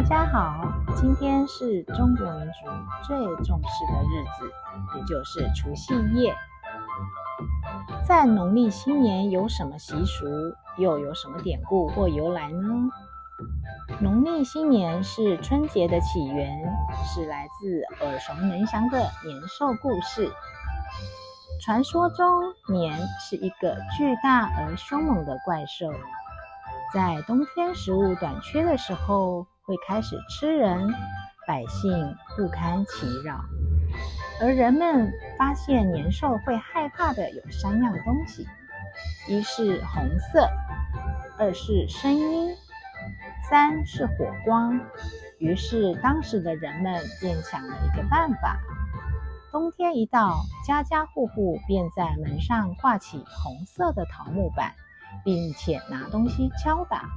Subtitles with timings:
[0.00, 4.50] 大家好，今天是中国民族最重视的日子，
[4.96, 6.34] 也就是除夕夜。
[8.02, 10.24] 在农历新年有什么习俗，
[10.78, 12.88] 又有什么典故或由来呢？
[14.00, 16.58] 农历新年是春节的起源，
[17.04, 20.32] 是来自耳熟能详的年兽故事。
[21.62, 22.26] 传说中，
[22.70, 25.92] 年是一个巨大而凶猛的怪兽，
[26.92, 29.46] 在冬天食物短缺的时候。
[29.70, 30.92] 会开始吃人，
[31.46, 33.40] 百姓不堪其扰。
[34.40, 38.44] 而人们发现年兽会害怕的有三样东西：
[39.28, 40.48] 一是红色，
[41.38, 42.48] 二是声音，
[43.48, 44.80] 三是火光。
[45.38, 48.58] 于是当时的人们便想了一个办法：
[49.52, 54.74] 冬天一到，家家户户便在门上挂起红色的桃木板，
[55.24, 57.08] 并且拿东西敲打。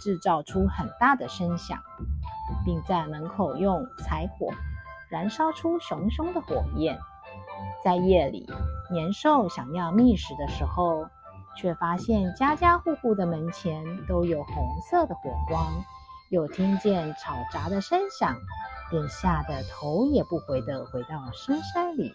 [0.00, 1.80] 制造出很大的声响，
[2.64, 4.48] 并在门口用柴火
[5.08, 6.98] 燃烧出熊熊的火焰。
[7.84, 8.44] 在夜里，
[8.90, 11.06] 年兽想要觅食的时候，
[11.56, 14.54] 却发现家家户户的门前都有红
[14.90, 15.72] 色的火光，
[16.30, 18.34] 又听见吵杂的声响，
[18.90, 22.12] 便吓得头也不回地回到深山里，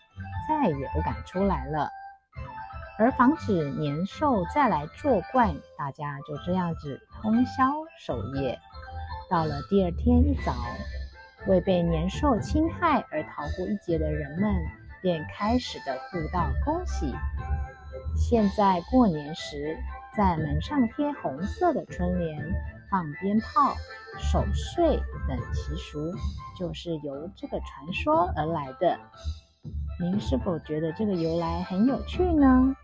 [0.49, 1.89] 再也不敢出来了。
[2.99, 8.59] 而防止年兽再来作怪，大家就这样子通宵守夜。
[9.29, 10.53] 到了第二天一早，
[11.47, 14.51] 未被年兽侵害而逃过一劫的人们，
[15.01, 17.13] 便开始的互道恭喜。
[18.15, 19.77] 现在过年时，
[20.15, 22.41] 在门上贴红色的春联、
[22.89, 23.75] 放鞭炮、
[24.17, 26.11] 守岁等习俗，
[26.57, 28.97] 就是由这个传说而来的。
[29.99, 32.75] 您是否觉得这个由来很有趣呢？